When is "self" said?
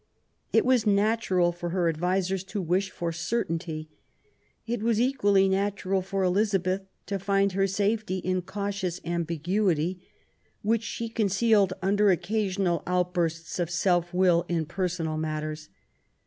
13.69-14.11